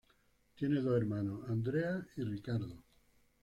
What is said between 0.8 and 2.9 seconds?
dos hermanos, Andrea y Ricardo.